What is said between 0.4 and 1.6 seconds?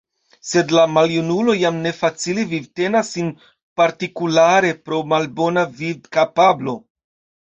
Sed la maljunulo